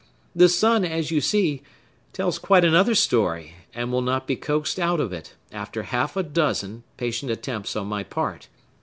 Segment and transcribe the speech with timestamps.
[0.35, 1.61] The sun, as you see,
[2.11, 6.23] tells quite another story, and will not be coaxed out of it, after half a
[6.23, 8.47] dozen patient attempts on my part.